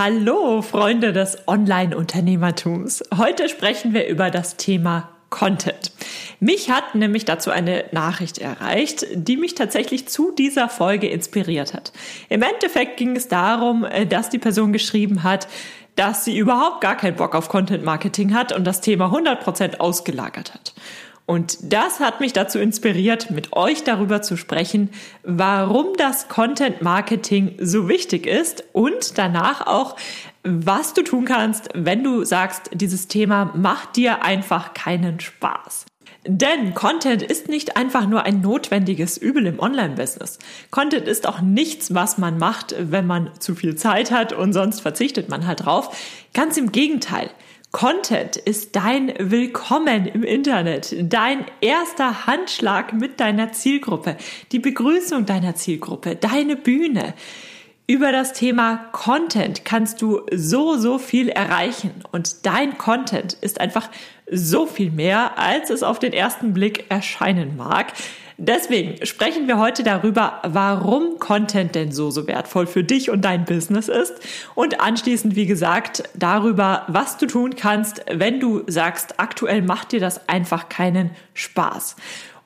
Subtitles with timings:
[0.00, 3.02] Hallo, Freunde des Online-Unternehmertums.
[3.16, 5.90] Heute sprechen wir über das Thema Content.
[6.38, 11.92] Mich hat nämlich dazu eine Nachricht erreicht, die mich tatsächlich zu dieser Folge inspiriert hat.
[12.28, 15.48] Im Endeffekt ging es darum, äh, dass die Person geschrieben hat,
[15.96, 20.54] dass sie überhaupt gar keinen Bock auf Content Marketing hat und das Thema 100% ausgelagert
[20.54, 20.74] hat.
[21.28, 24.88] Und das hat mich dazu inspiriert, mit euch darüber zu sprechen,
[25.24, 29.96] warum das Content Marketing so wichtig ist und danach auch,
[30.42, 35.84] was du tun kannst, wenn du sagst, dieses Thema macht dir einfach keinen Spaß.
[36.26, 40.38] Denn Content ist nicht einfach nur ein notwendiges Übel im Online-Business.
[40.70, 44.80] Content ist auch nichts, was man macht, wenn man zu viel Zeit hat und sonst
[44.80, 45.94] verzichtet man halt drauf.
[46.32, 47.28] Ganz im Gegenteil.
[47.70, 54.16] Content ist dein Willkommen im Internet, dein erster Handschlag mit deiner Zielgruppe,
[54.52, 57.12] die Begrüßung deiner Zielgruppe, deine Bühne.
[57.86, 63.90] Über das Thema Content kannst du so, so viel erreichen und dein Content ist einfach
[64.30, 67.92] so viel mehr, als es auf den ersten Blick erscheinen mag.
[68.40, 73.44] Deswegen sprechen wir heute darüber, warum Content denn so, so wertvoll für dich und dein
[73.44, 74.14] Business ist
[74.54, 79.98] und anschließend, wie gesagt, darüber, was du tun kannst, wenn du sagst, aktuell macht dir
[79.98, 81.96] das einfach keinen Spaß.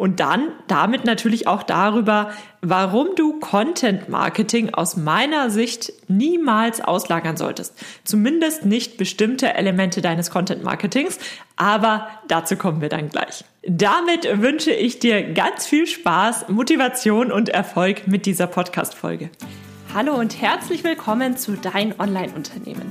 [0.03, 7.37] Und dann damit natürlich auch darüber, warum du Content Marketing aus meiner Sicht niemals auslagern
[7.37, 7.77] solltest.
[8.03, 11.21] Zumindest nicht bestimmte Elemente deines Content Marketings,
[11.55, 13.45] aber dazu kommen wir dann gleich.
[13.65, 19.31] Damit wünsche ich dir ganz viel Spaß, Motivation und Erfolg mit dieser Podcast-Folge.
[19.95, 22.91] Hallo und herzlich willkommen zu Dein Online-Unternehmen.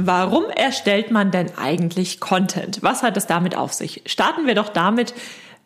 [0.00, 2.78] Warum erstellt man denn eigentlich Content?
[2.82, 4.02] Was hat es damit auf sich?
[4.06, 5.12] Starten wir doch damit,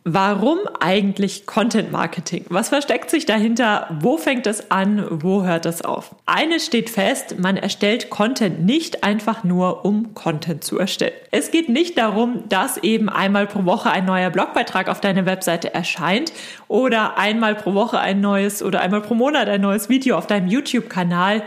[0.05, 2.45] Warum eigentlich Content Marketing?
[2.49, 3.87] Was versteckt sich dahinter?
[4.01, 5.07] Wo fängt es an?
[5.09, 6.17] Wo hört es auf?
[6.27, 11.13] Eines steht fest, man erstellt Content nicht einfach nur, um Content zu erstellen.
[11.31, 15.73] Es geht nicht darum, dass eben einmal pro Woche ein neuer Blogbeitrag auf deiner Webseite
[15.73, 16.33] erscheint
[16.67, 20.49] oder einmal pro Woche ein neues oder einmal pro Monat ein neues Video auf deinem
[20.49, 21.45] YouTube-Kanal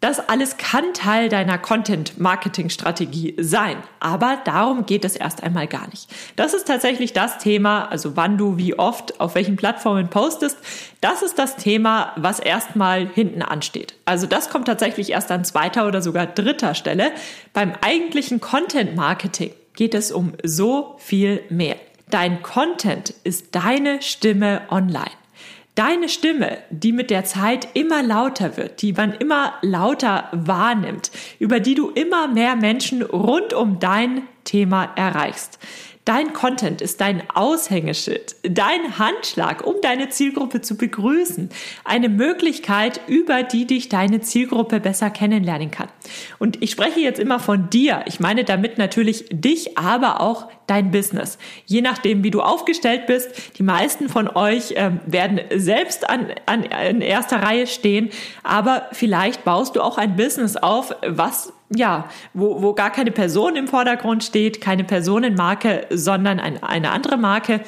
[0.00, 6.08] das alles kann Teil deiner Content-Marketing-Strategie sein, aber darum geht es erst einmal gar nicht.
[6.36, 10.56] Das ist tatsächlich das Thema, also wann du wie oft auf welchen Plattformen postest,
[11.02, 13.94] das ist das Thema, was erstmal hinten ansteht.
[14.06, 17.12] Also das kommt tatsächlich erst an zweiter oder sogar dritter Stelle.
[17.52, 21.76] Beim eigentlichen Content-Marketing geht es um so viel mehr.
[22.10, 25.10] Dein Content ist deine Stimme online.
[25.74, 31.60] Deine Stimme, die mit der Zeit immer lauter wird, die man immer lauter wahrnimmt, über
[31.60, 35.58] die du immer mehr Menschen rund um dein Thema erreichst.
[36.06, 41.50] Dein Content ist dein Aushängeschild, dein Handschlag, um deine Zielgruppe zu begrüßen.
[41.84, 45.88] Eine Möglichkeit, über die dich deine Zielgruppe besser kennenlernen kann.
[46.38, 48.02] Und ich spreche jetzt immer von dir.
[48.06, 51.36] Ich meine damit natürlich dich, aber auch dein Business.
[51.66, 56.62] Je nachdem, wie du aufgestellt bist, die meisten von euch ähm, werden selbst an, an
[56.62, 58.10] in erster Reihe stehen,
[58.44, 63.54] aber vielleicht baust du auch ein Business auf, was ja, wo, wo gar keine Person
[63.54, 67.60] im Vordergrund steht, keine Personenmarke, sondern ein, eine andere Marke.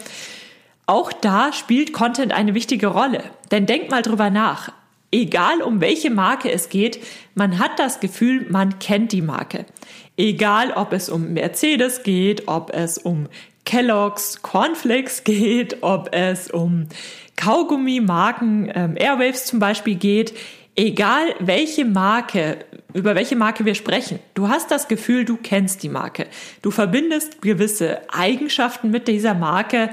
[0.86, 3.22] Auch da spielt Content eine wichtige Rolle.
[3.52, 4.72] Denn denk mal drüber nach.
[5.14, 6.98] Egal um welche Marke es geht,
[7.34, 9.66] man hat das Gefühl, man kennt die Marke.
[10.16, 13.28] Egal, ob es um Mercedes geht, ob es um
[13.66, 16.88] Kellogg's Cornflakes geht, ob es um
[17.36, 20.34] Kaugummi-Marken, ähm, Airwaves zum Beispiel geht.
[20.74, 25.90] Egal welche Marke, über welche Marke wir sprechen, du hast das Gefühl, du kennst die
[25.90, 26.26] Marke.
[26.62, 29.90] Du verbindest gewisse Eigenschaften mit dieser Marke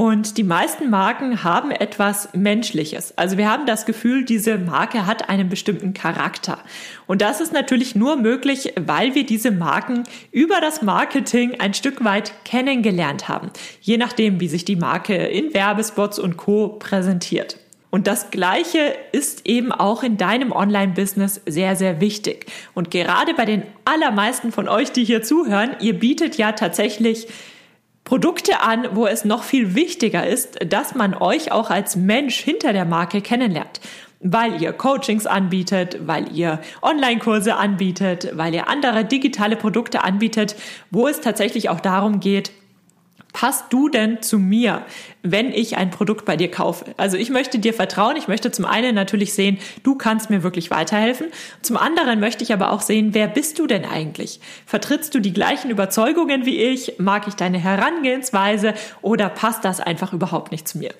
[0.00, 3.12] und die meisten Marken haben etwas Menschliches.
[3.18, 6.58] Also wir haben das Gefühl, diese Marke hat einen bestimmten Charakter.
[7.06, 12.02] Und das ist natürlich nur möglich, weil wir diese Marken über das Marketing ein Stück
[12.02, 13.50] weit kennengelernt haben.
[13.82, 17.58] Je nachdem, wie sich die Marke in Werbespots und Co präsentiert.
[17.90, 22.46] Und das Gleiche ist eben auch in deinem Online-Business sehr, sehr wichtig.
[22.72, 27.26] Und gerade bei den allermeisten von euch, die hier zuhören, ihr bietet ja tatsächlich
[28.10, 32.72] Produkte an, wo es noch viel wichtiger ist, dass man euch auch als Mensch hinter
[32.72, 33.80] der Marke kennenlernt.
[34.18, 40.56] weil ihr Coachings anbietet, weil ihr Online-Kurse anbietet, weil ihr andere digitale Produkte anbietet,
[40.90, 42.50] wo es tatsächlich auch darum geht,
[43.32, 44.82] passt du denn zu mir,
[45.22, 46.86] wenn ich ein Produkt bei dir kaufe?
[46.96, 48.16] Also ich möchte dir vertrauen.
[48.16, 51.28] Ich möchte zum einen natürlich sehen, du kannst mir wirklich weiterhelfen.
[51.62, 54.40] Zum anderen möchte ich aber auch sehen, wer bist du denn eigentlich?
[54.66, 56.94] Vertrittst du die gleichen Überzeugungen wie ich?
[56.98, 60.90] Mag ich deine Herangehensweise oder passt das einfach überhaupt nicht zu mir?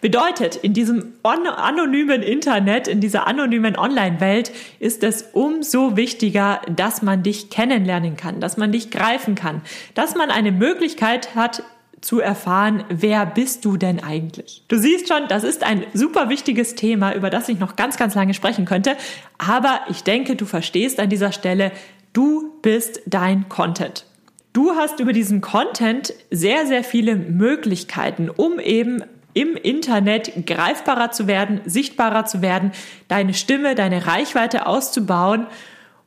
[0.00, 7.22] Bedeutet, in diesem anonymen Internet, in dieser anonymen Online-Welt ist es umso wichtiger, dass man
[7.22, 9.62] dich kennenlernen kann, dass man dich greifen kann,
[9.94, 11.62] dass man eine Möglichkeit hat,
[12.02, 14.64] zu erfahren, wer bist du denn eigentlich?
[14.68, 18.14] Du siehst schon, das ist ein super wichtiges Thema, über das ich noch ganz, ganz
[18.14, 18.96] lange sprechen könnte.
[19.38, 21.70] Aber ich denke, du verstehst an dieser Stelle,
[22.12, 24.04] du bist dein Content.
[24.52, 29.02] Du hast über diesen Content sehr, sehr viele Möglichkeiten, um eben
[29.34, 32.72] im Internet greifbarer zu werden, sichtbarer zu werden,
[33.08, 35.46] deine Stimme, deine Reichweite auszubauen.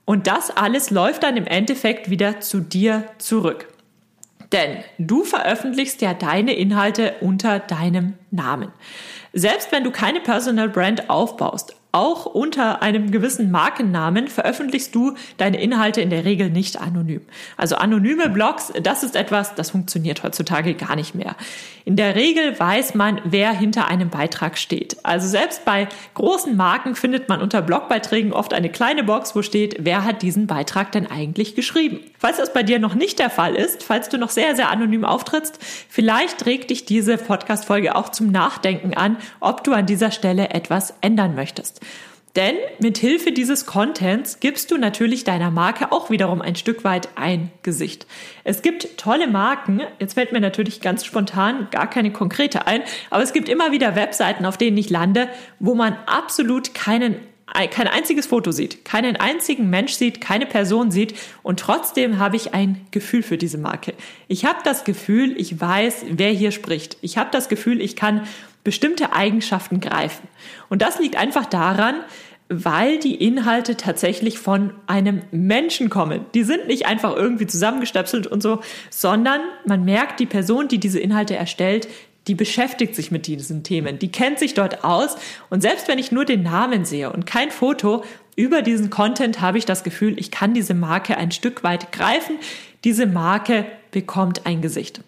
[0.06, 3.68] Und das alles läuft dann im Endeffekt wieder zu dir zurück.
[4.52, 8.72] Denn du veröffentlichst ja deine Inhalte unter deinem Namen.
[9.34, 15.62] Selbst wenn du keine Personal Brand aufbaust, auch unter einem gewissen Markennamen veröffentlichst du deine
[15.62, 17.22] Inhalte in der Regel nicht anonym.
[17.56, 21.38] Also anonyme Blogs, das ist etwas, das funktioniert heutzutage gar nicht mehr.
[21.86, 24.98] In der Regel weiß man, wer hinter einem Beitrag steht.
[25.04, 29.78] Also selbst bei großen Marken findet man unter Blogbeiträgen oft eine kleine Box, wo steht,
[29.80, 32.02] wer hat diesen Beitrag denn eigentlich geschrieben.
[32.18, 35.06] Falls das bei dir noch nicht der Fall ist, falls du noch sehr, sehr anonym
[35.06, 40.50] auftrittst, vielleicht regt dich diese Podcast-Folge auch zum Nachdenken an, ob du an dieser Stelle
[40.50, 41.85] etwas ändern möchtest.
[42.36, 47.08] Denn mit Hilfe dieses Contents gibst du natürlich deiner Marke auch wiederum ein Stück weit
[47.16, 48.06] ein Gesicht.
[48.44, 53.24] Es gibt tolle Marken, jetzt fällt mir natürlich ganz spontan gar keine konkrete ein, aber
[53.24, 55.30] es gibt immer wieder Webseiten, auf denen ich lande,
[55.60, 57.16] wo man absolut keinen
[57.70, 62.54] kein einziges Foto sieht, keinen einzigen Mensch sieht, keine Person sieht und trotzdem habe ich
[62.56, 63.94] ein Gefühl für diese Marke.
[64.28, 66.98] Ich habe das Gefühl, ich weiß, wer hier spricht.
[67.02, 68.28] Ich habe das Gefühl, ich kann
[68.66, 70.28] bestimmte Eigenschaften greifen.
[70.68, 71.96] Und das liegt einfach daran,
[72.50, 76.26] weil die Inhalte tatsächlich von einem Menschen kommen.
[76.34, 78.60] Die sind nicht einfach irgendwie zusammengestöpselt und so,
[78.90, 81.88] sondern man merkt, die Person, die diese Inhalte erstellt,
[82.28, 85.16] die beschäftigt sich mit diesen Themen, die kennt sich dort aus
[85.52, 88.04] und selbst wenn ich nur den Namen sehe und kein Foto
[88.36, 92.38] über diesen Content, habe ich das Gefühl, ich kann diese Marke ein Stück weit greifen.
[92.84, 95.02] Diese Marke bekommt ein Gesicht.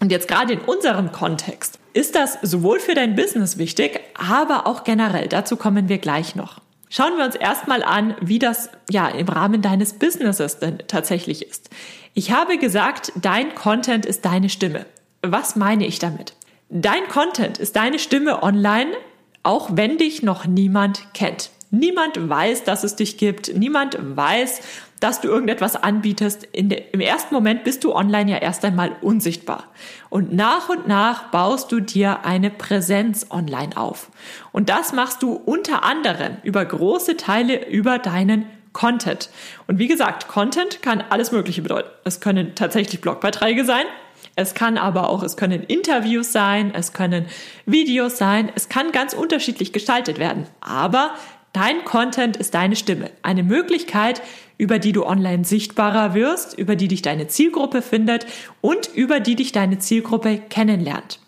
[0.00, 4.84] Und jetzt gerade in unserem Kontext ist das sowohl für dein Business wichtig, aber auch
[4.84, 5.28] generell.
[5.28, 6.60] Dazu kommen wir gleich noch.
[6.88, 11.70] Schauen wir uns erstmal an, wie das ja im Rahmen deines Businesses denn tatsächlich ist.
[12.12, 14.84] Ich habe gesagt, dein Content ist deine Stimme.
[15.22, 16.34] Was meine ich damit?
[16.68, 18.90] Dein Content ist deine Stimme online,
[19.42, 21.50] auch wenn dich noch niemand kennt.
[21.74, 23.56] Niemand weiß, dass es dich gibt.
[23.56, 24.60] Niemand weiß,
[25.00, 26.46] dass du irgendetwas anbietest.
[26.54, 29.64] Der, Im ersten Moment bist du online ja erst einmal unsichtbar.
[30.10, 34.10] Und nach und nach baust du dir eine Präsenz online auf.
[34.52, 38.44] Und das machst du unter anderem über große Teile über deinen
[38.74, 39.30] Content.
[39.66, 41.88] Und wie gesagt, Content kann alles Mögliche bedeuten.
[42.04, 43.86] Es können tatsächlich Blogbeiträge sein.
[44.36, 47.26] Es kann aber auch, es können Interviews sein, es können
[47.64, 50.46] Videos sein, es kann ganz unterschiedlich gestaltet werden.
[50.60, 51.14] Aber
[51.52, 53.10] Dein Content ist deine Stimme.
[53.22, 54.22] Eine Möglichkeit,
[54.56, 58.26] über die du online sichtbarer wirst, über die dich deine Zielgruppe findet
[58.62, 61.18] und über die dich deine Zielgruppe kennenlernt.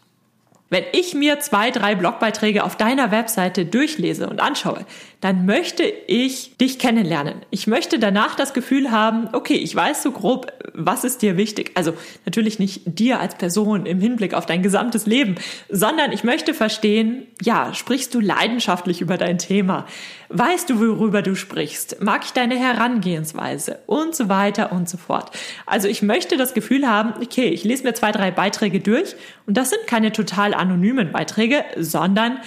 [0.71, 4.87] Wenn ich mir zwei, drei Blogbeiträge auf deiner Webseite durchlese und anschaue,
[5.25, 7.47] dann möchte ich dich kennenlernen.
[7.49, 11.71] Ich möchte danach das Gefühl haben, okay, ich weiß so grob, was ist dir wichtig.
[11.76, 11.95] Also
[12.26, 15.37] natürlich nicht dir als Person im Hinblick auf dein gesamtes Leben,
[15.71, 19.87] sondern ich möchte verstehen, ja, sprichst du leidenschaftlich über dein Thema?
[20.28, 22.02] Weißt du, worüber du sprichst?
[22.02, 23.78] Mag ich deine Herangehensweise?
[23.87, 25.31] Und so weiter und so fort.
[25.64, 29.16] Also ich möchte das Gefühl haben, okay, ich lese mir zwei, drei Beiträge durch
[29.47, 32.40] und das sind keine total anonymen Beiträge, sondern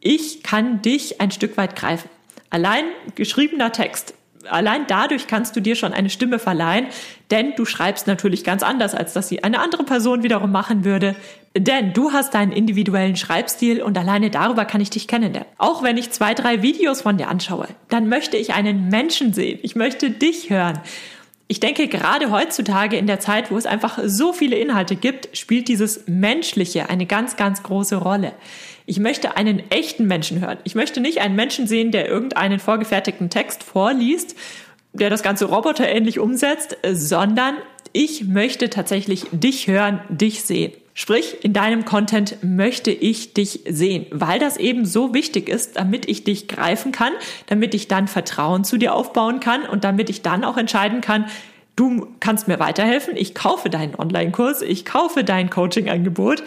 [0.00, 2.10] ich kann dich ein Stück weit greifen.
[2.50, 4.14] Allein geschriebener Text
[4.50, 6.86] allein dadurch kannst du dir schon eine Stimme verleihen,
[7.30, 11.14] denn du schreibst natürlich ganz anders, als dass sie eine andere Person wiederum machen würde.
[11.56, 15.48] Denn du hast deinen individuellen Schreibstil und alleine darüber kann ich dich kennenlernen.
[15.58, 19.58] Auch wenn ich zwei, drei Videos von dir anschaue, dann möchte ich einen Menschen sehen.
[19.62, 20.80] Ich möchte dich hören.
[21.50, 25.68] Ich denke, gerade heutzutage in der Zeit, wo es einfach so viele Inhalte gibt, spielt
[25.68, 28.32] dieses Menschliche eine ganz, ganz große Rolle.
[28.88, 30.56] Ich möchte einen echten Menschen hören.
[30.64, 34.34] Ich möchte nicht einen Menschen sehen, der irgendeinen vorgefertigten Text vorliest,
[34.94, 37.56] der das Ganze roboterähnlich umsetzt, sondern
[37.92, 40.72] ich möchte tatsächlich dich hören, dich sehen.
[40.94, 46.08] Sprich, in deinem Content möchte ich dich sehen, weil das eben so wichtig ist, damit
[46.08, 47.12] ich dich greifen kann,
[47.44, 51.26] damit ich dann Vertrauen zu dir aufbauen kann und damit ich dann auch entscheiden kann,
[51.78, 56.42] du kannst mir weiterhelfen, ich kaufe deinen Online-Kurs, ich kaufe dein Coaching-Angebot,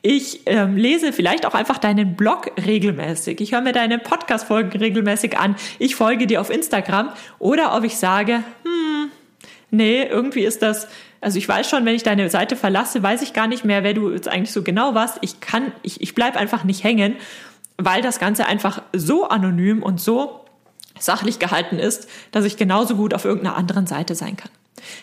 [0.00, 5.38] ich ähm, lese vielleicht auch einfach deinen Blog regelmäßig, ich höre mir deine Podcast-Folgen regelmäßig
[5.38, 7.10] an, ich folge dir auf Instagram.
[7.40, 9.10] Oder ob ich sage, hm,
[9.72, 10.86] nee, irgendwie ist das,
[11.20, 13.94] also ich weiß schon, wenn ich deine Seite verlasse, weiß ich gar nicht mehr, wer
[13.94, 15.18] du jetzt eigentlich so genau warst.
[15.22, 17.16] Ich kann, ich, ich bleib einfach nicht hängen,
[17.76, 20.44] weil das Ganze einfach so anonym und so
[21.00, 24.50] sachlich gehalten ist, dass ich genauso gut auf irgendeiner anderen Seite sein kann.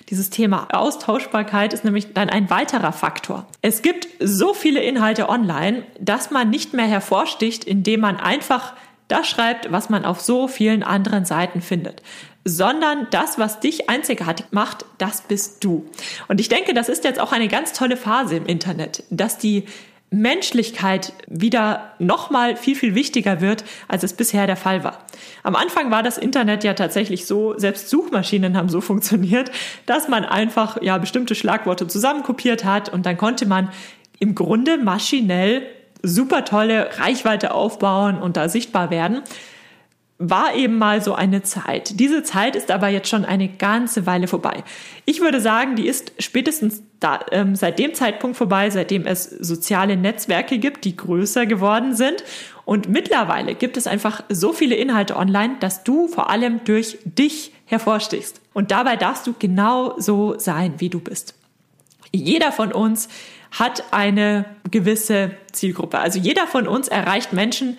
[0.10, 3.48] Dieses Thema Austauschbarkeit ist nämlich dann ein weiterer Faktor.
[3.62, 8.74] Es gibt so viele Inhalte online, dass man nicht mehr hervorsticht, indem man einfach
[9.08, 12.02] das schreibt, was man auf so vielen anderen Seiten findet,
[12.46, 15.86] sondern das, was dich einzigartig macht, das bist du.
[16.28, 19.66] Und ich denke, das ist jetzt auch eine ganz tolle Phase im Internet, dass die
[20.14, 25.00] Menschlichkeit wieder nochmal viel, viel wichtiger wird, als es bisher der Fall war.
[25.42, 29.52] Am Anfang war das Internet ja tatsächlich so, selbst Suchmaschinen haben so funktioniert,
[29.86, 33.70] dass man einfach ja bestimmte Schlagworte zusammenkopiert hat und dann konnte man
[34.20, 35.64] im Grunde maschinell
[36.04, 39.24] super tolle Reichweite aufbauen und da sichtbar werden
[40.30, 42.00] war eben mal so eine Zeit.
[42.00, 44.64] Diese Zeit ist aber jetzt schon eine ganze Weile vorbei.
[45.04, 49.98] Ich würde sagen, die ist spätestens da, ähm, seit dem Zeitpunkt vorbei, seitdem es soziale
[49.98, 52.24] Netzwerke gibt, die größer geworden sind.
[52.64, 57.52] Und mittlerweile gibt es einfach so viele Inhalte online, dass du vor allem durch dich
[57.66, 58.40] hervorstichst.
[58.54, 61.36] Und dabei darfst du genau so sein, wie du bist.
[62.14, 63.10] Jeder von uns
[63.52, 66.00] hat eine gewisse Zielgruppe.
[66.00, 67.78] Also jeder von uns erreicht Menschen,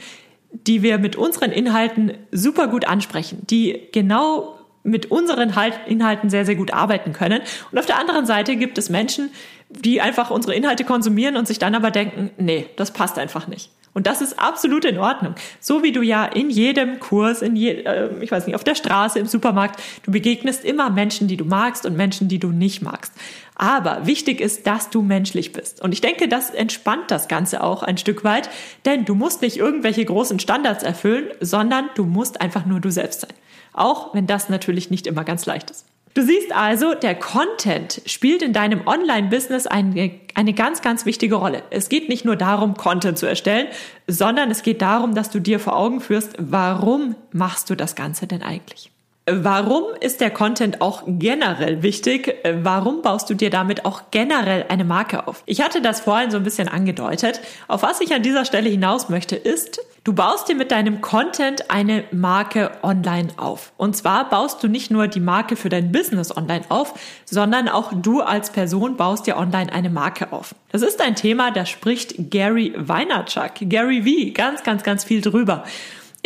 [0.54, 6.46] die wir mit unseren Inhalten super gut ansprechen, die genau mit unseren halt-, Inhalten sehr,
[6.46, 7.42] sehr gut arbeiten können.
[7.72, 9.30] Und auf der anderen Seite gibt es Menschen,
[9.68, 13.70] die einfach unsere Inhalte konsumieren und sich dann aber denken, nee, das passt einfach nicht.
[13.94, 15.36] Und das ist absolut in Ordnung.
[15.60, 18.74] So wie du ja in jedem Kurs, in je, äh, ich weiß nicht, auf der
[18.74, 22.82] Straße, im Supermarkt, du begegnest immer Menschen, die du magst und Menschen, die du nicht
[22.82, 23.12] magst.
[23.54, 25.80] Aber wichtig ist, dass du menschlich bist.
[25.80, 28.50] Und ich denke, das entspannt das Ganze auch ein Stück weit,
[28.84, 33.20] denn du musst nicht irgendwelche großen Standards erfüllen, sondern du musst einfach nur du selbst
[33.20, 33.32] sein.
[33.72, 35.86] Auch wenn das natürlich nicht immer ganz leicht ist.
[36.14, 41.64] Du siehst also, der Content spielt in deinem Online-Business eine, eine ganz, ganz wichtige Rolle.
[41.70, 43.66] Es geht nicht nur darum, Content zu erstellen,
[44.06, 48.28] sondern es geht darum, dass du dir vor Augen führst, warum machst du das Ganze
[48.28, 48.92] denn eigentlich?
[49.28, 52.36] Warum ist der Content auch generell wichtig?
[52.62, 55.42] Warum baust du dir damit auch generell eine Marke auf?
[55.46, 57.40] Ich hatte das vorhin so ein bisschen angedeutet.
[57.66, 61.70] Auf was ich an dieser Stelle hinaus möchte, ist, du baust dir mit deinem Content
[61.70, 63.72] eine Marke online auf.
[63.76, 66.94] Und zwar baust du nicht nur die Marke für dein Business online auf,
[67.24, 70.54] sondern auch du als Person baust dir online eine Marke auf.
[70.70, 75.64] Das ist ein Thema, da spricht Gary Vaynerchuk, Gary V, ganz, ganz, ganz viel drüber.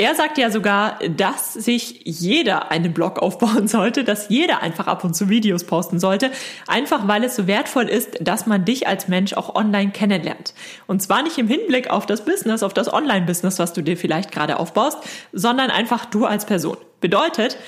[0.00, 5.02] Er sagt ja sogar, dass sich jeder einen Blog aufbauen sollte, dass jeder einfach ab
[5.02, 6.31] und zu Videos posten sollte,
[6.69, 10.55] einfach weil es so wertvoll ist, dass man dich als Mensch auch online kennenlernt.
[10.87, 14.31] Und zwar nicht im Hinblick auf das Business, auf das Online-Business, was du dir vielleicht
[14.31, 14.99] gerade aufbaust,
[15.33, 16.76] sondern einfach du als Person.
[17.00, 17.59] Bedeutet,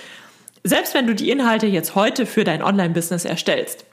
[0.63, 3.85] selbst wenn du die Inhalte jetzt heute für dein Online-Business erstellst,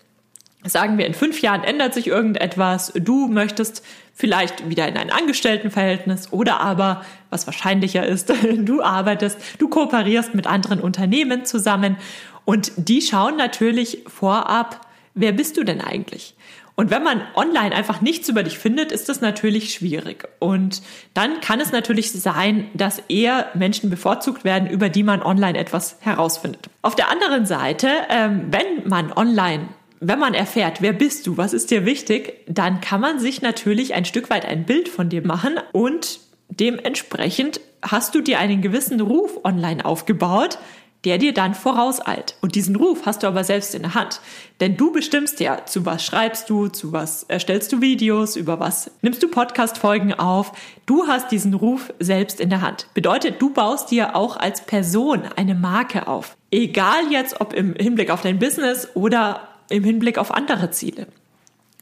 [0.63, 3.83] sagen wir, in fünf Jahren ändert sich irgendetwas, du möchtest
[4.13, 10.47] vielleicht wieder in ein Angestelltenverhältnis oder aber, was wahrscheinlicher ist, du arbeitest, du kooperierst mit
[10.47, 11.97] anderen Unternehmen zusammen
[12.45, 16.35] und die schauen natürlich vorab, wer bist du denn eigentlich?
[16.79, 20.27] Und wenn man online einfach nichts über dich findet, ist das natürlich schwierig.
[20.37, 20.83] Und
[21.15, 25.97] dann kann es natürlich sein, dass eher Menschen bevorzugt werden, über die man online etwas
[26.01, 26.69] herausfindet.
[26.83, 31.53] Auf der anderen Seite, ähm, wenn man online wenn man erfährt, wer bist du, was
[31.53, 35.25] ist dir wichtig, dann kann man sich natürlich ein Stück weit ein Bild von dir
[35.25, 40.59] machen und dementsprechend hast du dir einen gewissen Ruf online aufgebaut,
[41.05, 42.35] der dir dann vorauseilt.
[42.41, 44.19] Und diesen Ruf hast du aber selbst in der Hand.
[44.59, 48.91] Denn du bestimmst ja, zu was schreibst du, zu was erstellst du Videos, über was
[49.01, 50.51] nimmst du Podcast-Folgen auf.
[50.85, 52.87] Du hast diesen Ruf selbst in der Hand.
[52.93, 56.35] Bedeutet, du baust dir auch als Person eine Marke auf.
[56.51, 61.07] Egal jetzt, ob im Hinblick auf dein Business oder im Hinblick auf andere Ziele.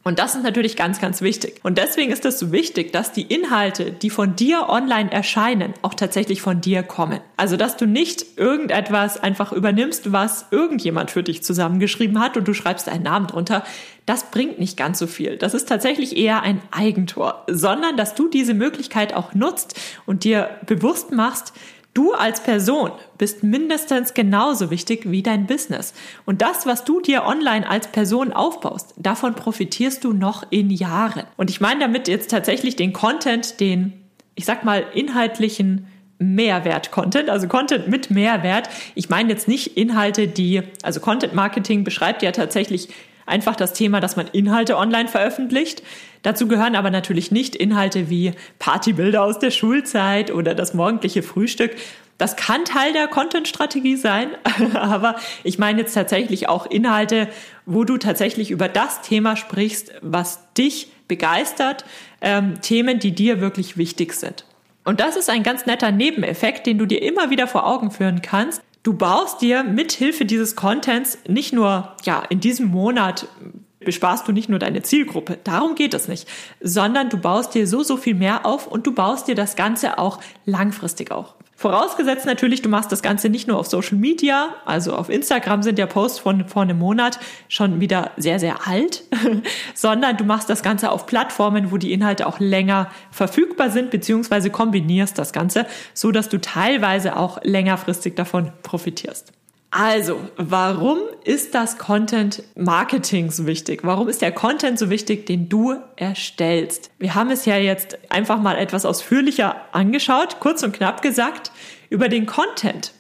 [0.08, 1.60] Und das ist natürlich ganz, ganz wichtig.
[1.64, 5.96] Und deswegen ist es so wichtig, dass die Inhalte, die von dir online erscheinen, auch
[5.96, 7.22] tatsächlich von dir kommen.
[7.38, 12.54] Also, dass du nicht irgendetwas einfach übernimmst, was irgendjemand für dich zusammengeschrieben hat und du
[12.54, 13.64] schreibst einen Namen drunter.
[14.06, 15.38] Das bringt nicht ganz so viel.
[15.38, 19.76] Das ist tatsächlich eher ein Eigentor, sondern dass du diese Möglichkeit auch nutzt
[20.06, 21.52] und dir bewusst machst,
[21.96, 25.94] Du als Person bist mindestens genauso wichtig wie dein Business.
[26.26, 31.24] Und das, was du dir online als Person aufbaust, davon profitierst du noch in Jahren.
[31.38, 33.94] Und ich meine damit jetzt tatsächlich den Content, den,
[34.36, 35.88] ich sag mal, inhaltlichen
[36.20, 38.70] Mehrwert-Content, also Content mit Mehrwert.
[38.94, 42.90] Ich meine jetzt nicht Inhalte, die, also Content Marketing beschreibt ja tatsächlich
[43.26, 45.84] einfach das Thema, dass man Inhalte online veröffentlicht.
[46.22, 51.76] Dazu gehören aber natürlich nicht Inhalte wie Partybilder aus der Schulzeit oder das morgendliche Frühstück.
[52.18, 54.30] Das kann Teil der Content-Strategie sein,
[54.74, 57.28] aber ich meine jetzt tatsächlich auch Inhalte,
[57.66, 61.84] wo du tatsächlich über das Thema sprichst, was dich begeistert,
[62.22, 64.46] ähm, Themen, die dir wirklich wichtig sind.
[64.86, 68.22] Und das ist ein ganz netter Nebeneffekt, den du dir immer wieder vor Augen führen
[68.22, 73.28] kannst, Du baust dir mit Hilfe dieses Contents nicht nur, ja, in diesem Monat
[73.80, 76.28] besparst du nicht nur deine Zielgruppe, darum geht es nicht,
[76.62, 79.98] sondern du baust dir so, so viel mehr auf und du baust dir das Ganze
[79.98, 81.34] auch langfristig auch.
[81.58, 85.80] Vorausgesetzt natürlich, du machst das Ganze nicht nur auf Social Media, also auf Instagram sind
[85.80, 89.04] ja Posts von vor einem Monat schon wieder sehr, sehr alt,
[89.74, 94.50] sondern du machst das Ganze auf Plattformen, wo die Inhalte auch länger verfügbar sind, beziehungsweise
[94.50, 99.32] kombinierst das Ganze, so dass du teilweise auch längerfristig davon profitierst.
[99.78, 103.82] Also, warum ist das Content Marketing so wichtig?
[103.84, 106.92] Warum ist der Content so wichtig, den du erstellst?
[106.98, 111.52] Wir haben es ja jetzt einfach mal etwas ausführlicher angeschaut, kurz und knapp gesagt.
[111.90, 112.94] Über den Content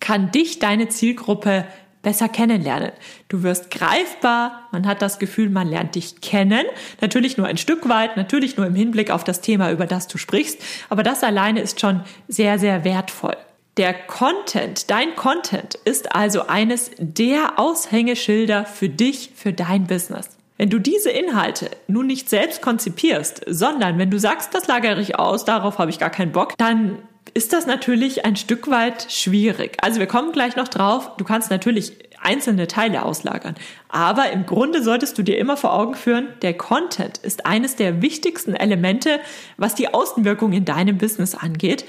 [0.00, 1.64] kann dich deine Zielgruppe
[2.02, 2.90] besser kennenlernen.
[3.28, 6.66] Du wirst greifbar, man hat das Gefühl, man lernt dich kennen.
[7.02, 10.18] Natürlich nur ein Stück weit, natürlich nur im Hinblick auf das Thema, über das du
[10.18, 13.36] sprichst, aber das alleine ist schon sehr, sehr wertvoll.
[13.76, 20.28] Der Content, dein Content ist also eines der Aushängeschilder für dich, für dein Business.
[20.56, 25.18] Wenn du diese Inhalte nun nicht selbst konzipierst, sondern wenn du sagst, das lagere ich
[25.18, 26.98] aus, darauf habe ich gar keinen Bock, dann
[27.34, 29.76] ist das natürlich ein Stück weit schwierig.
[29.82, 31.10] Also wir kommen gleich noch drauf.
[31.16, 33.56] Du kannst natürlich einzelne Teile auslagern.
[33.88, 38.02] Aber im Grunde solltest du dir immer vor Augen führen, der Content ist eines der
[38.02, 39.18] wichtigsten Elemente,
[39.56, 41.84] was die Außenwirkung in deinem Business angeht.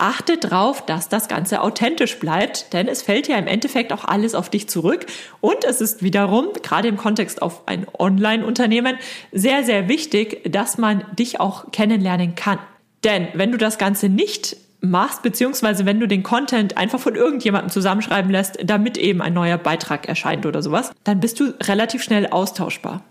[0.00, 4.36] Achte drauf, dass das Ganze authentisch bleibt, denn es fällt ja im Endeffekt auch alles
[4.36, 5.06] auf dich zurück.
[5.40, 8.96] Und es ist wiederum, gerade im Kontext auf ein Online-Unternehmen,
[9.32, 12.60] sehr, sehr wichtig, dass man dich auch kennenlernen kann.
[13.02, 17.70] Denn wenn du das Ganze nicht machst, beziehungsweise wenn du den Content einfach von irgendjemandem
[17.70, 22.28] zusammenschreiben lässt, damit eben ein neuer Beitrag erscheint oder sowas, dann bist du relativ schnell
[22.28, 23.02] austauschbar.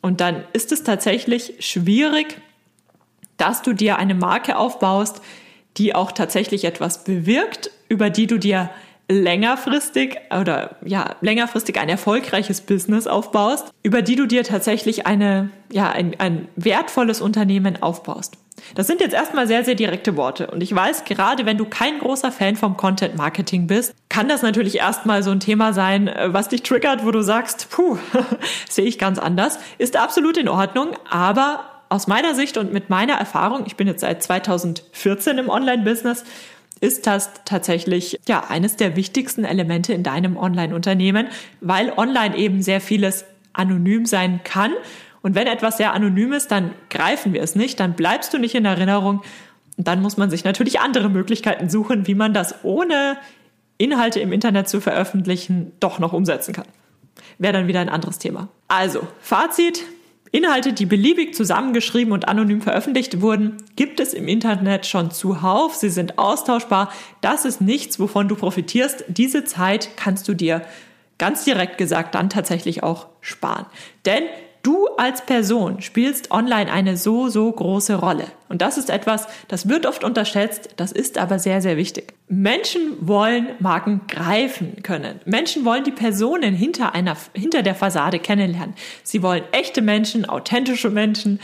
[0.00, 2.40] Und dann ist es tatsächlich schwierig,
[3.36, 5.20] dass du dir eine Marke aufbaust,
[5.76, 8.70] die auch tatsächlich etwas bewirkt, über die du dir
[9.08, 15.90] längerfristig oder ja, längerfristig ein erfolgreiches Business aufbaust, über die du dir tatsächlich eine, ja,
[15.90, 18.36] ein, ein wertvolles Unternehmen aufbaust.
[18.74, 20.48] Das sind jetzt erstmal sehr, sehr direkte Worte.
[20.48, 24.42] Und ich weiß, gerade wenn du kein großer Fan vom Content Marketing bist, kann das
[24.42, 27.98] natürlich erstmal so ein Thema sein, äh, was dich triggert, wo du sagst, puh,
[28.68, 29.58] sehe ich ganz anders.
[29.78, 34.00] Ist absolut in Ordnung, aber aus meiner Sicht und mit meiner Erfahrung, ich bin jetzt
[34.00, 36.24] seit 2014 im Online-Business,
[36.80, 41.28] ist das tatsächlich ja eines der wichtigsten Elemente in deinem Online-Unternehmen,
[41.60, 44.72] weil online eben sehr vieles anonym sein kann.
[45.22, 48.54] Und wenn etwas sehr anonym ist, dann greifen wir es nicht, dann bleibst du nicht
[48.54, 49.22] in Erinnerung.
[49.76, 53.16] Und dann muss man sich natürlich andere Möglichkeiten suchen, wie man das ohne
[53.78, 56.66] Inhalte im Internet zu veröffentlichen doch noch umsetzen kann.
[57.38, 58.48] Wäre dann wieder ein anderes Thema.
[58.68, 59.82] Also, Fazit,
[60.32, 65.74] Inhalte, die beliebig zusammengeschrieben und anonym veröffentlicht wurden, gibt es im Internet schon zuhauf.
[65.74, 66.92] Sie sind austauschbar.
[67.20, 69.04] Das ist nichts, wovon du profitierst.
[69.08, 70.62] Diese Zeit kannst du dir
[71.18, 73.66] ganz direkt gesagt dann tatsächlich auch sparen.
[74.04, 74.24] Denn
[74.66, 78.24] Du als Person spielst online eine so, so große Rolle.
[78.48, 82.14] Und das ist etwas, das wird oft unterschätzt, das ist aber sehr, sehr wichtig.
[82.26, 85.20] Menschen wollen Marken greifen können.
[85.24, 88.74] Menschen wollen die Personen hinter einer, hinter der Fassade kennenlernen.
[89.04, 91.38] Sie wollen echte Menschen, authentische Menschen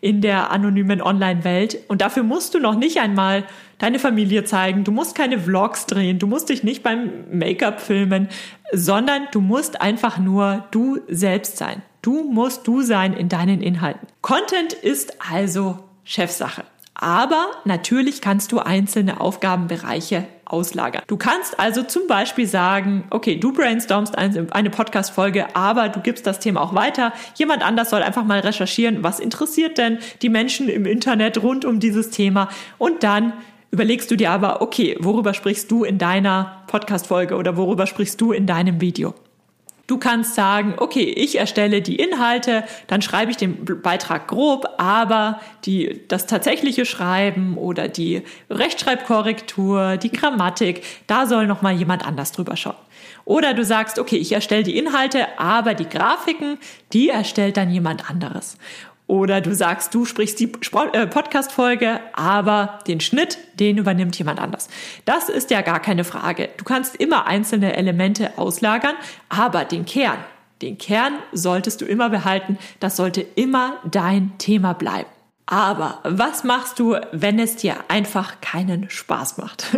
[0.00, 1.80] in der anonymen Online-Welt.
[1.88, 3.42] Und dafür musst du noch nicht einmal
[3.78, 4.84] deine Familie zeigen.
[4.84, 6.20] Du musst keine Vlogs drehen.
[6.20, 8.28] Du musst dich nicht beim Make-up filmen,
[8.72, 11.82] sondern du musst einfach nur du selbst sein.
[12.02, 14.06] Du musst du sein in deinen Inhalten.
[14.22, 16.64] Content ist also Chefsache.
[17.00, 21.02] Aber natürlich kannst du einzelne Aufgabenbereiche auslagern.
[21.06, 26.40] Du kannst also zum Beispiel sagen, okay, du brainstormst eine Podcast-Folge, aber du gibst das
[26.40, 27.12] Thema auch weiter.
[27.36, 31.78] Jemand anders soll einfach mal recherchieren, was interessiert denn die Menschen im Internet rund um
[31.78, 33.32] dieses Thema und dann
[33.70, 38.32] überlegst du dir aber, okay, worüber sprichst du in deiner Podcast-Folge oder worüber sprichst du
[38.32, 39.14] in deinem Video?
[39.88, 45.40] Du kannst sagen, okay, ich erstelle die Inhalte, dann schreibe ich den Beitrag grob, aber
[45.64, 52.32] die, das tatsächliche Schreiben oder die Rechtschreibkorrektur, die Grammatik, da soll noch mal jemand anders
[52.32, 52.76] drüber schauen.
[53.24, 56.58] Oder du sagst, okay, ich erstelle die Inhalte, aber die Grafiken,
[56.92, 58.58] die erstellt dann jemand anderes.
[59.08, 60.52] Oder du sagst, du sprichst die
[60.92, 64.68] äh, Podcast-Folge, aber den Schnitt, den übernimmt jemand anders.
[65.06, 66.50] Das ist ja gar keine Frage.
[66.58, 68.94] Du kannst immer einzelne Elemente auslagern,
[69.30, 70.18] aber den Kern,
[70.60, 72.58] den Kern solltest du immer behalten.
[72.80, 75.08] Das sollte immer dein Thema bleiben.
[75.50, 79.64] Aber was machst du, wenn es dir einfach keinen Spaß macht?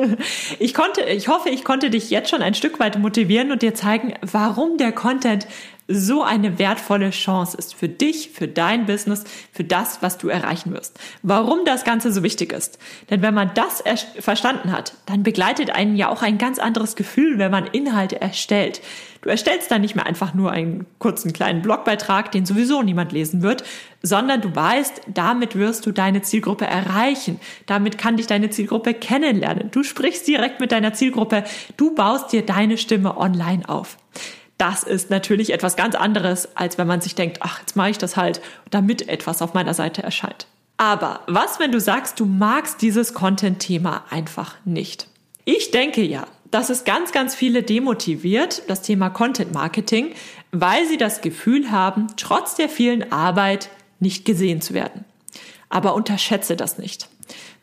[0.58, 3.74] Ich konnte, ich hoffe, ich konnte dich jetzt schon ein Stück weit motivieren und dir
[3.74, 5.46] zeigen, warum der Content
[5.92, 10.72] so eine wertvolle Chance ist für dich, für dein Business, für das, was du erreichen
[10.72, 10.98] wirst.
[11.22, 12.78] Warum das Ganze so wichtig ist.
[13.10, 13.82] Denn wenn man das
[14.20, 18.80] verstanden hat, dann begleitet einen ja auch ein ganz anderes Gefühl, wenn man Inhalte erstellt.
[19.22, 23.42] Du erstellst dann nicht mehr einfach nur einen kurzen kleinen Blogbeitrag, den sowieso niemand lesen
[23.42, 23.64] wird,
[24.02, 27.38] sondern du weißt, damit wirst du deine Zielgruppe erreichen.
[27.66, 29.70] Damit kann dich deine Zielgruppe kennenlernen.
[29.72, 31.44] Du sprichst direkt mit deiner Zielgruppe.
[31.76, 33.98] Du baust dir deine Stimme online auf.
[34.60, 37.96] Das ist natürlich etwas ganz anderes, als wenn man sich denkt, ach, jetzt mache ich
[37.96, 40.46] das halt, damit etwas auf meiner Seite erscheint.
[40.76, 45.08] Aber was, wenn du sagst, du magst dieses Content-Thema einfach nicht?
[45.46, 50.12] Ich denke ja, dass es ganz, ganz viele demotiviert, das Thema Content Marketing,
[50.52, 55.06] weil sie das Gefühl haben, trotz der vielen Arbeit nicht gesehen zu werden.
[55.70, 57.08] Aber unterschätze das nicht.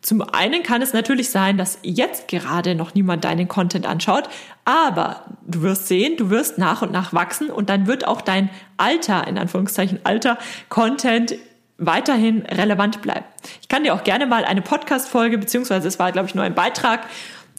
[0.07, 4.29] Zum einen kann es natürlich sein, dass jetzt gerade noch niemand deinen Content anschaut,
[4.63, 8.49] aber du wirst sehen, du wirst nach und nach wachsen und dann wird auch dein
[8.77, 10.37] alter, in Anführungszeichen alter
[10.69, 11.35] Content
[11.77, 13.25] weiterhin relevant bleiben.
[13.61, 16.55] Ich kann dir auch gerne mal eine Podcast-Folge, beziehungsweise es war, glaube ich, nur ein
[16.55, 17.01] Beitrag,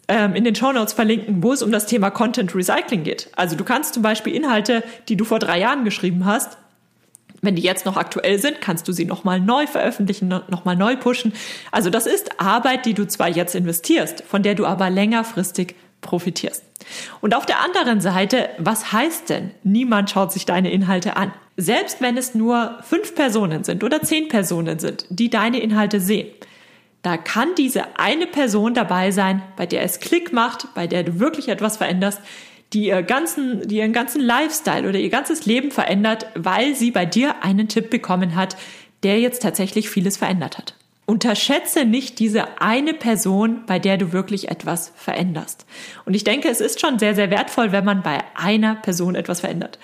[0.09, 3.29] ähm, in den Show Notes verlinken, wo es um das Thema Content Recycling geht.
[3.37, 6.57] Also du kannst zum Beispiel Inhalte, die du vor drei Jahren geschrieben hast,
[7.41, 11.33] wenn die jetzt noch aktuell sind, kannst du sie nochmal neu veröffentlichen, nochmal neu pushen.
[11.71, 16.65] Also das ist Arbeit, die du zwar jetzt investierst, von der du aber längerfristig profitierst.
[17.21, 21.33] Und auf der anderen Seite, was heißt denn, niemand schaut sich deine Inhalte an?
[21.57, 26.29] Selbst wenn es nur fünf Personen sind oder zehn Personen sind, die deine Inhalte sehen,
[27.03, 31.21] da kann diese eine Person dabei sein, bei der es Klick macht, bei der du
[31.21, 32.21] wirklich etwas veränderst,
[32.73, 37.07] die, ihr ganzen, die ihren ganzen Lifestyle oder ihr ganzes Leben verändert, weil sie bei
[37.07, 38.57] dir einen Tipp bekommen hat,
[39.03, 40.75] der jetzt tatsächlich vieles verändert hat.
[41.07, 45.65] Unterschätze nicht diese eine Person, bei der du wirklich etwas veränderst.
[46.05, 49.41] Und ich denke, es ist schon sehr, sehr wertvoll, wenn man bei einer Person etwas
[49.41, 49.79] verändert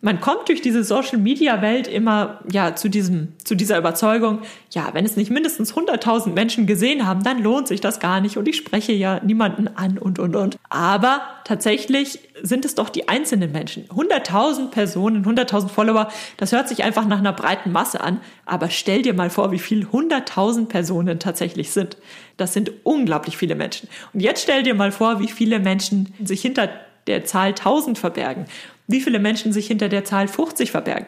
[0.00, 4.90] man kommt durch diese Social Media Welt immer ja zu diesem zu dieser Überzeugung, ja,
[4.92, 8.46] wenn es nicht mindestens 100.000 Menschen gesehen haben, dann lohnt sich das gar nicht und
[8.46, 10.56] ich spreche ja niemanden an und und und.
[10.68, 13.88] Aber tatsächlich sind es doch die einzelnen Menschen.
[13.88, 19.02] 100.000 Personen, 100.000 Follower, das hört sich einfach nach einer breiten Masse an, aber stell
[19.02, 21.96] dir mal vor, wie viel 100.000 Personen tatsächlich sind.
[22.36, 23.88] Das sind unglaublich viele Menschen.
[24.12, 26.68] Und jetzt stell dir mal vor, wie viele Menschen sich hinter
[27.08, 28.44] der Zahl 1000 verbergen
[28.88, 31.06] wie viele Menschen sich hinter der Zahl 50 verbergen.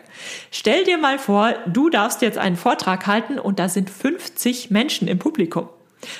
[0.52, 5.08] Stell dir mal vor, du darfst jetzt einen Vortrag halten und da sind 50 Menschen
[5.08, 5.68] im Publikum.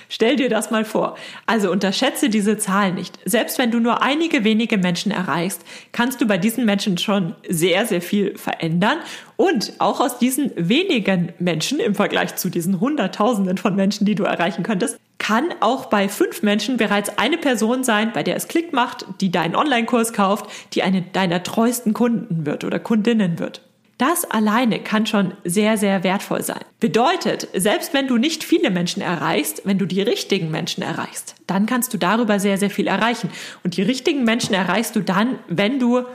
[0.09, 1.17] Stell dir das mal vor.
[1.47, 3.19] Also unterschätze diese Zahl nicht.
[3.25, 7.87] Selbst wenn du nur einige wenige Menschen erreichst, kannst du bei diesen Menschen schon sehr,
[7.87, 8.99] sehr viel verändern.
[9.37, 14.25] Und auch aus diesen wenigen Menschen im Vergleich zu diesen Hunderttausenden von Menschen, die du
[14.25, 18.73] erreichen könntest, kann auch bei fünf Menschen bereits eine Person sein, bei der es Klick
[18.73, 23.61] macht, die deinen Online-Kurs kauft, die eine deiner treuesten Kunden wird oder Kundinnen wird.
[23.99, 26.65] Das alleine kann schon sehr, sehr wertvoll sein.
[26.81, 31.67] Bedeutet, selbst wenn du nicht viele Menschen erreichst, wenn du die richtigen Menschen erreichst, dann
[31.67, 33.29] kannst du darüber sehr, sehr viel erreichen.
[33.63, 36.07] Und die richtigen Menschen erreichst du dann, wenn du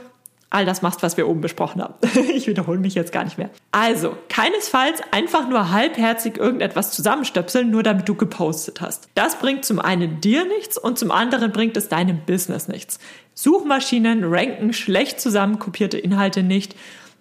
[0.50, 1.94] all das machst, was wir oben besprochen haben.
[2.34, 3.50] ich wiederhole mich jetzt gar nicht mehr.
[3.72, 9.08] Also, keinesfalls einfach nur halbherzig irgendetwas zusammenstöpseln, nur damit du gepostet hast.
[9.14, 12.98] Das bringt zum einen dir nichts und zum anderen bringt es deinem Business nichts.
[13.34, 16.74] Suchmaschinen ranken schlecht zusammenkopierte Inhalte nicht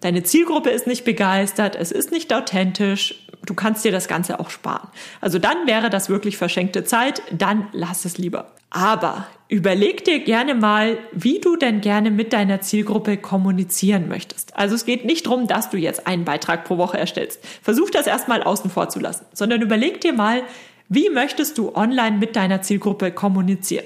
[0.06, 4.50] Deine Zielgruppe ist nicht begeistert, es ist nicht authentisch, du kannst dir das Ganze auch
[4.50, 4.88] sparen.
[5.22, 8.52] Also dann wäre das wirklich verschenkte Zeit, dann lass es lieber.
[8.70, 14.56] Aber überleg dir gerne mal, wie du denn gerne mit deiner Zielgruppe kommunizieren möchtest.
[14.58, 17.40] Also es geht nicht darum, dass du jetzt einen Beitrag pro Woche erstellst.
[17.62, 20.44] Versuch das erstmal außen vor zu lassen, sondern überleg dir mal,
[20.90, 23.86] wie möchtest du online mit deiner Zielgruppe kommunizieren?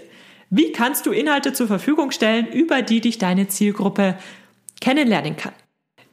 [0.50, 4.16] Wie kannst du Inhalte zur Verfügung stellen, über die dich deine Zielgruppe
[4.82, 5.54] kennenlernen kann?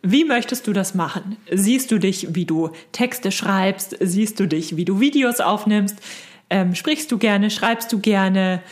[0.02, 1.36] Wie möchtest du das machen?
[1.50, 3.96] Siehst du dich, wie du Texte schreibst?
[4.00, 5.96] Siehst du dich, wie du Videos aufnimmst?
[6.48, 7.50] Ähm, sprichst du gerne?
[7.50, 8.62] Schreibst du gerne?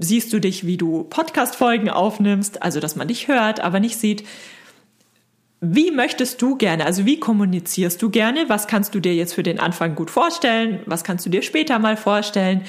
[0.00, 2.62] Siehst du dich, wie du Podcast-Folgen aufnimmst?
[2.62, 4.24] Also, dass man dich hört, aber nicht sieht.
[5.64, 8.48] Wie möchtest du gerne, also wie kommunizierst du gerne?
[8.48, 10.80] Was kannst du dir jetzt für den Anfang gut vorstellen?
[10.86, 12.62] Was kannst du dir später mal vorstellen?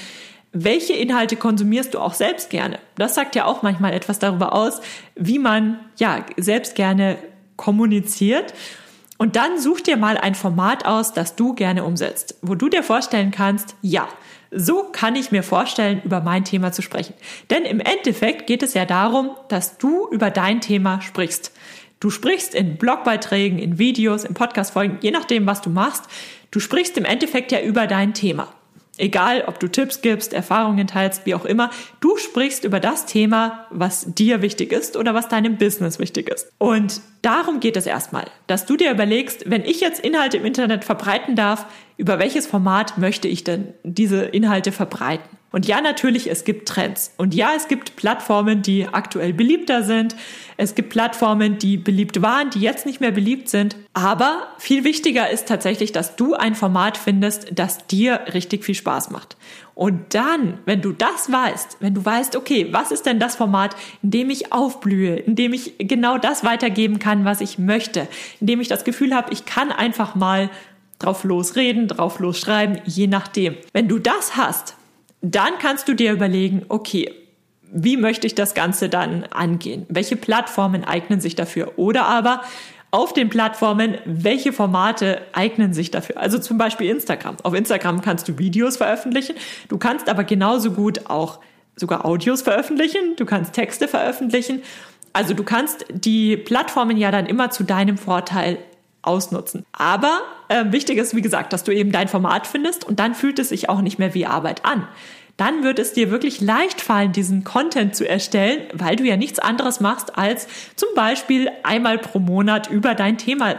[0.51, 2.77] Welche Inhalte konsumierst du auch selbst gerne?
[2.95, 4.79] Das sagt ja auch manchmal etwas darüber aus,
[5.15, 7.17] wie man ja selbst gerne
[7.55, 8.53] kommuniziert.
[9.17, 12.83] Und dann such dir mal ein Format aus, das du gerne umsetzt, wo du dir
[12.83, 14.07] vorstellen kannst, ja,
[14.51, 17.13] so kann ich mir vorstellen, über mein Thema zu sprechen.
[17.49, 21.51] Denn im Endeffekt geht es ja darum, dass du über dein Thema sprichst.
[21.99, 26.03] Du sprichst in Blogbeiträgen, in Videos, in Podcastfolgen, je nachdem, was du machst.
[26.51, 28.53] Du sprichst im Endeffekt ja über dein Thema.
[28.97, 33.65] Egal, ob du Tipps gibst, Erfahrungen teilst, wie auch immer, du sprichst über das Thema,
[33.71, 36.51] was dir wichtig ist oder was deinem Business wichtig ist.
[36.59, 40.83] Und darum geht es erstmal, dass du dir überlegst, wenn ich jetzt Inhalte im Internet
[40.83, 41.65] verbreiten darf,
[41.97, 45.37] über welches Format möchte ich denn diese Inhalte verbreiten?
[45.53, 47.13] Und ja, natürlich, es gibt Trends.
[47.15, 50.15] Und ja, es gibt Plattformen, die aktuell beliebter sind.
[50.57, 53.75] Es gibt Plattformen, die beliebt waren, die jetzt nicht mehr beliebt sind.
[53.93, 59.11] Aber viel wichtiger ist tatsächlich, dass du ein Format findest, das dir richtig viel Spaß
[59.11, 59.37] macht.
[59.75, 63.75] Und dann, wenn du das weißt, wenn du weißt, okay, was ist denn das Format,
[64.01, 68.07] in dem ich aufblühe, in dem ich genau das weitergeben kann, was ich möchte,
[68.39, 70.49] in dem ich das Gefühl habe, ich kann einfach mal
[70.97, 73.55] drauf losreden, drauf losschreiben, je nachdem.
[73.71, 74.77] Wenn du das hast,
[75.23, 77.11] dann kannst du dir überlegen, okay,
[77.71, 79.85] wie möchte ich das Ganze dann angehen?
[79.89, 81.73] Welche Plattformen eignen sich dafür?
[81.77, 82.41] Oder aber
[82.91, 86.17] auf den Plattformen, welche Formate eignen sich dafür?
[86.17, 87.37] Also zum Beispiel Instagram.
[87.41, 89.35] Auf Instagram kannst du Videos veröffentlichen.
[89.69, 91.39] Du kannst aber genauso gut auch
[91.75, 93.15] sogar Audios veröffentlichen.
[93.15, 94.61] Du kannst Texte veröffentlichen.
[95.13, 98.57] Also du kannst die Plattformen ja dann immer zu deinem Vorteil
[99.03, 99.65] ausnutzen.
[99.71, 103.39] Aber äh, wichtig ist, wie gesagt, dass du eben dein Format findest und dann fühlt
[103.39, 104.87] es sich auch nicht mehr wie Arbeit an.
[105.37, 109.39] Dann wird es dir wirklich leicht fallen, diesen Content zu erstellen, weil du ja nichts
[109.39, 113.55] anderes machst, als zum Beispiel einmal pro Monat über dein Thema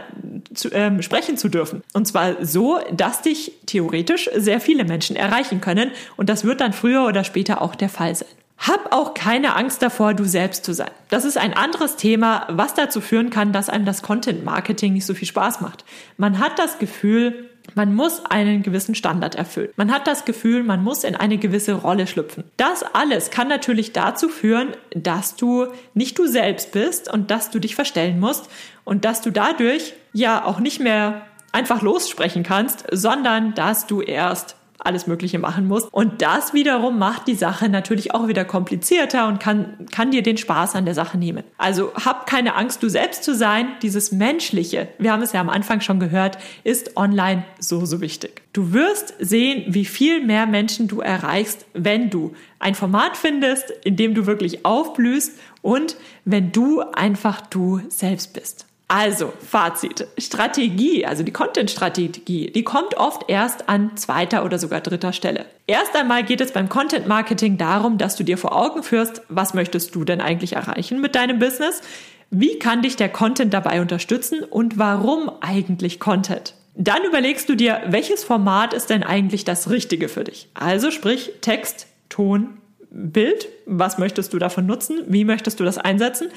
[0.53, 1.83] zu, ähm, sprechen zu dürfen.
[1.93, 5.91] Und zwar so, dass dich theoretisch sehr viele Menschen erreichen können.
[6.15, 8.29] Und das wird dann früher oder später auch der Fall sein.
[8.57, 10.91] Hab auch keine Angst davor, du selbst zu sein.
[11.09, 15.05] Das ist ein anderes Thema, was dazu führen kann, dass einem das Content Marketing nicht
[15.05, 15.83] so viel Spaß macht.
[16.17, 19.69] Man hat das Gefühl, man muss einen gewissen Standard erfüllen.
[19.75, 22.43] Man hat das Gefühl, man muss in eine gewisse Rolle schlüpfen.
[22.57, 27.59] Das alles kann natürlich dazu führen, dass du nicht du selbst bist und dass du
[27.59, 28.49] dich verstellen musst
[28.83, 34.55] und dass du dadurch ja auch nicht mehr einfach lossprechen kannst, sondern dass du erst
[34.79, 35.91] alles Mögliche machen musst.
[35.91, 40.37] Und das wiederum macht die Sache natürlich auch wieder komplizierter und kann, kann dir den
[40.37, 41.43] Spaß an der Sache nehmen.
[41.57, 43.67] Also hab keine Angst, du selbst zu sein.
[43.81, 48.41] Dieses Menschliche, wir haben es ja am Anfang schon gehört, ist online so, so wichtig.
[48.53, 53.95] Du wirst sehen, wie viel mehr Menschen du erreichst, wenn du ein Format findest, in
[53.95, 58.65] dem du wirklich aufblühst und wenn du einfach du selbst bist.
[58.87, 60.07] Also, Fazit.
[60.17, 65.45] Strategie, also die Content-Strategie, die kommt oft erst an zweiter oder sogar dritter Stelle.
[65.65, 69.95] Erst einmal geht es beim Content-Marketing darum, dass du dir vor Augen führst, was möchtest
[69.95, 71.81] du denn eigentlich erreichen mit deinem Business?
[72.29, 76.53] Wie kann dich der Content dabei unterstützen und warum eigentlich Content?
[76.75, 80.49] Dann überlegst du dir, welches Format ist denn eigentlich das Richtige für dich?
[80.53, 82.57] Also sprich Text, Ton,
[82.91, 83.47] Bild.
[83.65, 85.03] Was möchtest du davon nutzen?
[85.07, 86.29] Wie möchtest du das einsetzen?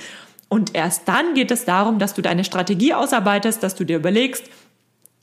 [0.49, 4.45] Und erst dann geht es darum, dass du deine Strategie ausarbeitest, dass du dir überlegst,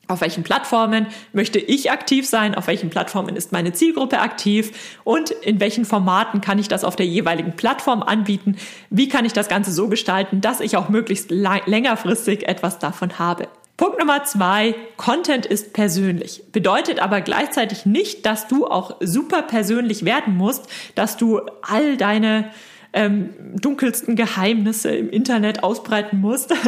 [0.07, 5.31] auf welchen Plattformen möchte ich aktiv sein, auf welchen Plattformen ist meine Zielgruppe aktiv und
[5.31, 8.57] in welchen Formaten kann ich das auf der jeweiligen Plattform anbieten,
[8.91, 13.47] wie kann ich das Ganze so gestalten, dass ich auch möglichst längerfristig etwas davon habe.
[13.77, 16.43] Punkt Nummer zwei, Content ist persönlich.
[16.53, 22.51] Bedeutet aber gleichzeitig nicht, dass du auch super persönlich werden musst, dass du all deine
[22.95, 23.29] ähm,
[23.59, 26.53] dunkelsten Geheimnisse im Internet ausbreiten musst.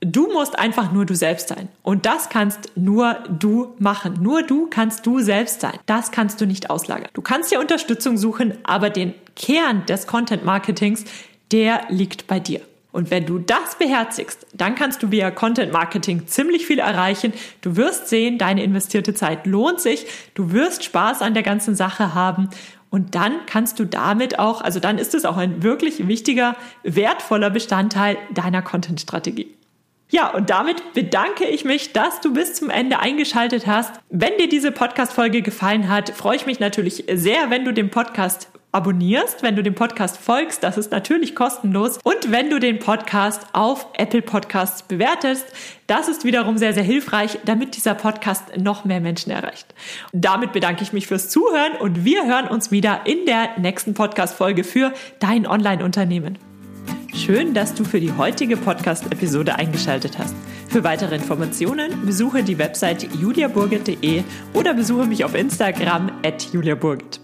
[0.00, 1.68] Du musst einfach nur du selbst sein.
[1.82, 4.18] Und das kannst nur du machen.
[4.20, 5.78] Nur du kannst du selbst sein.
[5.86, 7.08] Das kannst du nicht auslagern.
[7.14, 11.04] Du kannst dir Unterstützung suchen, aber den Kern des Content Marketings,
[11.50, 12.60] der liegt bei dir.
[12.94, 17.32] Und wenn du das beherzigst, dann kannst du via Content Marketing ziemlich viel erreichen.
[17.60, 20.06] Du wirst sehen, deine investierte Zeit lohnt sich.
[20.34, 22.50] Du wirst Spaß an der ganzen Sache haben.
[22.94, 26.54] Und dann kannst du damit auch, also dann ist es auch ein wirklich wichtiger,
[26.84, 29.52] wertvoller Bestandteil deiner Content-Strategie.
[30.12, 33.98] Ja, und damit bedanke ich mich, dass du bis zum Ende eingeschaltet hast.
[34.10, 38.48] Wenn dir diese Podcast-Folge gefallen hat, freue ich mich natürlich sehr, wenn du den Podcast
[38.74, 40.62] abonnierst, wenn du dem Podcast folgst.
[40.62, 41.98] Das ist natürlich kostenlos.
[42.02, 45.46] Und wenn du den Podcast auf Apple Podcasts bewertest,
[45.86, 49.74] das ist wiederum sehr, sehr hilfreich, damit dieser Podcast noch mehr Menschen erreicht.
[50.12, 54.64] Damit bedanke ich mich fürs Zuhören und wir hören uns wieder in der nächsten Podcast-Folge
[54.64, 56.38] für dein Online-Unternehmen.
[57.14, 60.34] Schön, dass du für die heutige Podcast-Episode eingeschaltet hast.
[60.68, 67.23] Für weitere Informationen besuche die Website juliaburgit.de oder besuche mich auf Instagram at juliaburgit.